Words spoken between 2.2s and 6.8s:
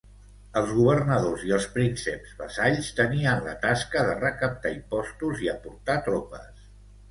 vassalls tenien la tasca de recaptar impostos i aportar tropes.